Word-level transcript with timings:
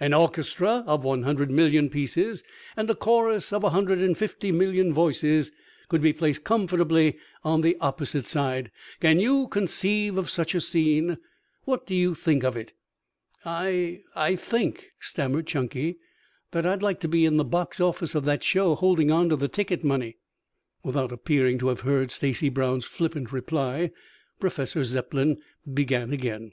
"An 0.00 0.12
orchestra 0.12 0.82
of 0.88 1.04
one 1.04 1.22
hundred 1.22 1.52
million 1.52 1.88
pieces 1.88 2.42
and 2.76 2.90
a 2.90 2.96
chorus 2.96 3.52
of 3.52 3.62
a 3.62 3.70
hundred 3.70 4.00
and 4.00 4.18
fifty 4.18 4.50
million 4.50 4.92
voices 4.92 5.52
could 5.88 6.00
be 6.02 6.12
placed 6.12 6.42
comfortably 6.42 7.16
on 7.44 7.60
the 7.60 7.76
opposite 7.80 8.24
side. 8.26 8.72
Can 8.98 9.20
you 9.20 9.46
conceive 9.46 10.18
of 10.18 10.30
such 10.30 10.56
a 10.56 10.60
scene? 10.60 11.18
What 11.64 11.86
do 11.86 11.94
you 11.94 12.16
think 12.16 12.42
of 12.42 12.56
it?" 12.56 12.72
"I 13.44 14.00
I 14.16 14.34
think," 14.34 14.90
stammered 14.98 15.46
Chunky, 15.46 15.98
"that 16.50 16.66
I'd 16.66 16.82
like 16.82 16.98
to 16.98 17.08
be 17.08 17.24
in 17.24 17.36
the 17.36 17.44
box 17.44 17.78
office 17.80 18.16
of 18.16 18.24
that 18.24 18.42
show 18.42 18.74
holding 18.74 19.12
on 19.12 19.28
to 19.28 19.36
the 19.36 19.46
ticket 19.46 19.84
money." 19.84 20.16
Without 20.82 21.12
appearing 21.12 21.56
to 21.60 21.68
have 21.68 21.82
heard 21.82 22.10
Stacy 22.10 22.48
Brown's 22.48 22.86
flippant 22.86 23.30
reply, 23.30 23.92
Professor 24.40 24.82
Zepplin 24.82 25.36
began 25.72 26.12
again. 26.12 26.50